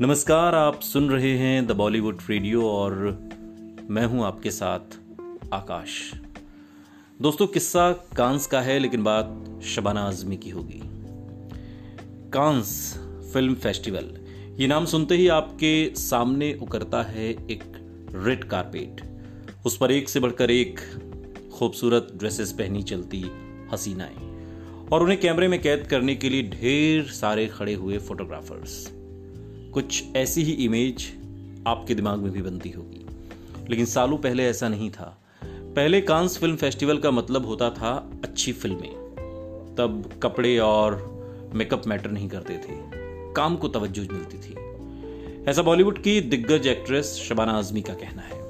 [0.00, 2.92] नमस्कार, आप सुन रहे हैं द बॉलीवुड रेडियो और
[3.90, 4.94] मैं हूँ आपके साथ
[5.52, 5.94] आकाश।
[7.20, 10.80] दोस्तों, किस्सा कांस का है, लेकिन बात शबाना आजमी की होगी।
[12.32, 12.70] कांस
[13.32, 14.14] फ़िल्म फेस्टिवल,
[14.58, 17.64] ये नाम सुनते ही आपके सामने उकरता है एक
[18.16, 19.02] रेड कारपेट।
[19.66, 20.80] उस पर एक से बढ़कर एक
[21.54, 23.24] खूबसूरत ड्रेसेस पहनी चलती
[23.72, 24.16] हसीनाएँ,
[24.92, 28.97] और उन्हें कैमरे में कैद करने के लिए ढेर सारे खड़े हुए फोटोग्राफर्स।
[29.78, 31.12] कुछ ऐसी ही इमेज
[31.66, 33.06] आपके दिमाग में भी बनती होगी।
[33.70, 38.52] लेकिन सालों पहले ऐसा नहीं था। पहले कांस फ़िल्म फेस्टिवल का मतलब होता था अच्छी
[38.52, 38.94] फ़िल्में
[39.78, 41.18] तब कपड़े और
[41.54, 42.76] मेकअप मैटर नहीं करते थे।
[43.32, 44.54] काम को तवज्जो मिलती थी।
[45.50, 48.42] ऐसा बॉलीवुड की दिग्गज एक्ट्रेस शबाना आजमी का कहना है।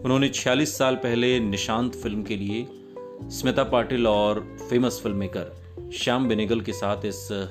[0.00, 2.68] उन्होंने 46 साल पहले निशांत फ़िल्म के लिए
[3.22, 5.56] स्मिता पाटिल और famous film maker
[5.92, 7.48] Shyam Benegal के साथ इस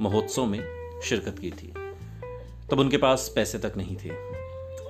[0.00, 0.60] महोत्सव में
[1.04, 1.83] शिरकत की थी।
[2.70, 4.10] तब उनके पास पैसे तक नहीं थे।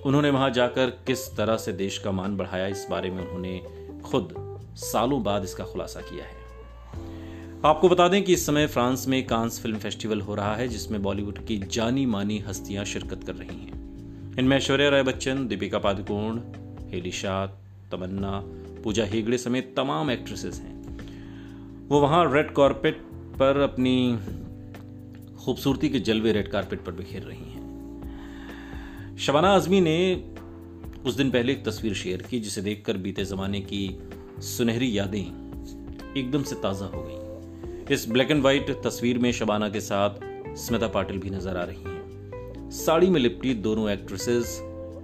[0.06, 3.62] उन्होंने वहाँ जाकर किस तरह से देश का मान बढ़ाया, इस बारे में उन्होंने
[4.04, 4.34] खुद
[4.76, 6.44] सालों बाद इसका खुलासा किया है।
[7.64, 11.02] आपको बता दें कि इस समय फ्रांस में कांस फ़िल्म फेस्टिवल हो रहा है, जिसमें
[11.02, 16.40] बॉलीवुड की जानी मानी हस्तियाँ शिरकत कर रही हैं। इनमें ऐश्वर्या राय बच्चन, दीपिका पादुकोण,
[16.90, 17.46] हेली शाह
[17.90, 18.42] तमन्ना,
[18.82, 20.74] पूजा हेगड़े समेत तमाम एक्ट्रेसेस हैं।
[21.88, 22.98] वो वहाँ रेड कारपेट
[23.38, 24.18] पर अपनी
[25.44, 27.63] खूबसूरती के जलवे रेड कारपेट पर बिखेर रही हैं।
[29.18, 30.22] शबाना आजमी ने
[31.06, 33.98] उस दिन पहले एक तस्वीर शेयर की, जिसे देखकर बीते जमाने की
[34.42, 35.20] सुनहरी यादें
[36.16, 40.10] एकदम से ताज़ा हो गई। इस ब्लैक एंड व्हाइट तस्वीर में शबाना के साथ
[40.56, 44.58] स्मिता पाटिल भी नज़र आ रही हैं। साड़ी में लिपटी दोनों एक्ट्रेसेस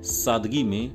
[0.04, 0.90] सादगी में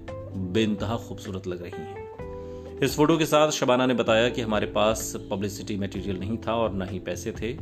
[0.53, 5.13] बेनतहा खूबसूरत लग रही हैं। इस फ़ोटो के साथ शबाना ने बताया कि हमारे पास
[5.31, 7.57] पब्लिसिटी मटेरियल नहीं था और ना ही पैसे थे।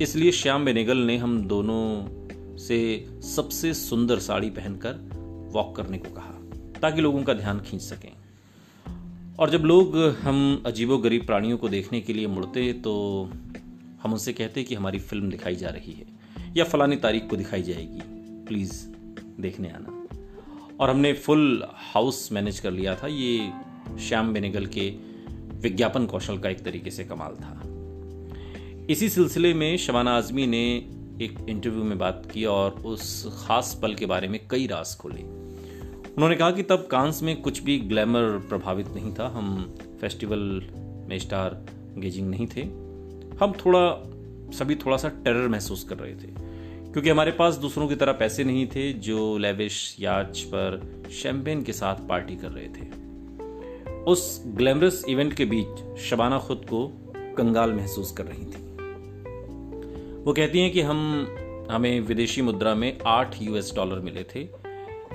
[0.00, 1.82] इसलिए श्याम बेनेगल ने हम दोनों
[2.58, 4.94] से सबसे सुंदर साड़ी पहनकर
[5.52, 6.32] वॉक करने को कहा,
[6.80, 8.12] ताकि लोगों का ध्यान खींच सकें।
[9.38, 12.92] और जब लोग हम अजीबो गरीब प्राणियों को देखने के लिए मुड़ते तो
[14.02, 16.06] हम उनसे कहते कि हमारी फ़िल्म दिखाई जा रही है,
[16.56, 18.00] या फलानी तारीख को दिखाई जाएगी।
[18.46, 18.86] प्लीज़
[19.40, 19.98] देखने आना।
[20.80, 23.50] और हमने फुल हाउस मैनेज कर लिया था। ये
[24.00, 24.88] श्याम बेनेगल के
[25.60, 27.62] विज्ञापन कौशल का एक तरीके से कमाल था।
[28.90, 30.64] इसी सिलसिले में शबाना आजमी ने
[31.20, 35.22] एक इंटरव्यू में बात की और उस खास पल के बारे में कई रास खोले।
[36.12, 40.66] उन्होंने कहा कि तब कांस में कुछ भी ग्लैमर प्रभावित नहीं था। हम फेस्टिवल
[41.08, 41.66] में स्टार
[41.98, 42.62] गेजिंग नहीं थे।
[43.40, 44.02] हम थोड़ा,
[44.58, 46.52] सभी थोड़ा सा टेरर महसूस कर रहे थे।
[46.92, 51.72] क्योंकि हमारे पास दूसरों की तरह पैसे नहीं थे जो लेविश याच पर शैंपेन के
[51.72, 53.02] साथ पार्टी कर रहे थे।
[53.92, 58.71] उस ग्लैमरस इवेंट के बीच शबाना खुद को कंगाल महसूस कर रही थी।
[60.24, 64.48] वो कहती हैं कि हम, हमें विदेशी मुद्रा में आठ यूएस डॉलर मिले थे।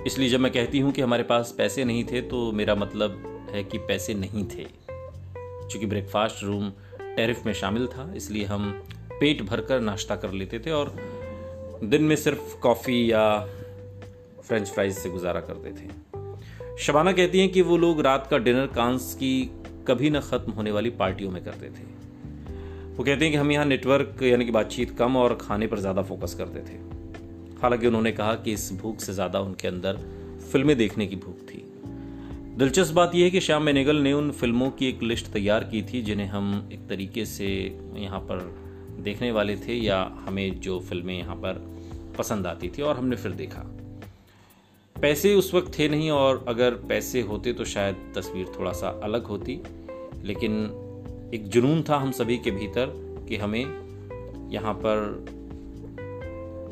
[0.05, 3.63] इसलिए जब मैं कहती हूँ कि हमारे पास पैसे नहीं थे तो मेरा मतलब है
[3.63, 4.65] कि पैसे नहीं थे।
[5.69, 6.69] चूँकि ब्रेकफास्ट रूम
[6.99, 8.69] टेरिफ में शामिल था, इसलिए हम
[9.11, 10.95] पेट भरकर नाश्ता कर लेते थे और
[11.83, 13.39] दिन में सिर्फ़ कॉफ़ी या
[14.43, 18.67] फ्रेंच फ्राइज से गुजारा करते थे। शबाना कहती हैं कि वो लोग रात का डिनर
[18.67, 19.49] कांस की
[19.87, 21.95] कभी न ख़त्म होने वाली पार्टियों में करते थे।
[22.97, 26.01] वो कहते हैं कि हम यहाँ नेटवर्क यानी कि बातचीत कम और खाने पर ज़्यादा
[26.01, 26.77] फोकस करते थे।
[27.61, 29.97] हालाँकि उन्होंने कहा कि इस भूख से ज़्यादा उनके अंदर
[30.51, 31.63] फ़िल्में देखने की भूख थी।
[32.57, 35.81] दिलचस्प बात यह है कि श्याम बेनेगल ने उन फ़िल्मों की एक लिस्ट तैयार की
[35.83, 37.47] थी, जिन्हें हम एक तरीके से
[37.95, 38.39] यहाँ पर
[38.99, 41.63] देखने वाले थे या हमें जो फ़िल्में यहाँ पर
[42.17, 43.61] पसंद आती थी और हमने फिर देखा।
[44.95, 49.25] पैसे उस वक्त थे नहीं और अगर पैसे होते तो शायद तस्वीर थोड़ा सा अलग
[49.25, 49.59] होती,
[50.23, 50.59] लेकिन
[51.33, 52.91] एक जुनून था हम सभी के भीतर
[53.29, 55.25] कि हमें यहाँ पर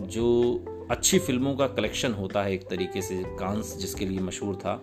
[0.08, 0.28] जो
[0.92, 4.74] अच्छी फ़िल्मों का कलेक्शन होता है एक तरीके से कांस जिसके लिए मशहूर था,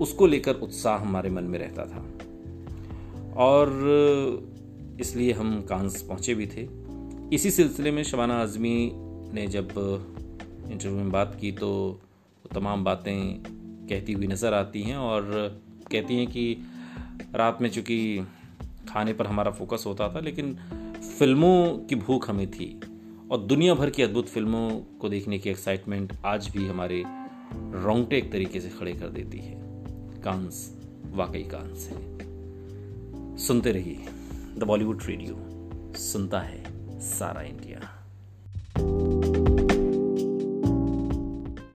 [0.00, 2.04] उसको लेकर उत्साह हमारे मन में रहता था।
[3.36, 3.68] और
[5.00, 6.68] इसलिए हम कांस पहुँचे भी थे।
[7.34, 8.92] इसी सिलसिले में शबाना आजमी
[9.34, 9.68] ने जब
[10.70, 12.00] इंटरव्यू में बात की तो
[12.54, 13.42] तमाम बातें
[13.88, 15.22] कहती हुई नज़र आती हैं और
[15.92, 16.56] कहती हैं कि
[17.34, 18.26] रात में चूँकि
[18.88, 20.56] खाने पर हमारा फोकस होता था, लेकिन
[21.18, 22.80] फ़िल्मों की भूख हमें थी।
[23.30, 27.04] और दुनिया भर की अद्भुत फ़िल्मों को देखने की एक्साइटमेंट आज भी हमारे
[27.54, 29.62] रोंगटे एक तरीके से खड़े कर देती है।
[30.22, 30.78] कांस,
[31.12, 32.22] वाकई कांस है।
[33.36, 34.06] सुनते रहिए
[34.58, 35.36] द बॉलीवुड रेडियो
[35.98, 36.64] सुनता है
[37.00, 38.01] सारा इंडिया।